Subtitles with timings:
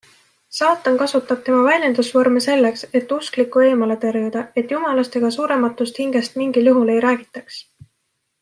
[0.59, 6.73] Saatan kasutab tema väljendusvorme selleks, et usklikku eemale tõrjuda, et Jumalast ega surematust hingest mingil
[6.75, 7.65] juhul ei räägitaks.